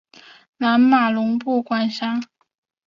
[0.57, 2.19] 南马农布管辖。